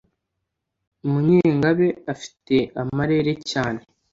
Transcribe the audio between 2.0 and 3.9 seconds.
afite amarere cyane